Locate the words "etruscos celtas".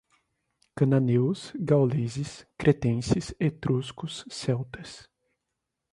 3.39-5.07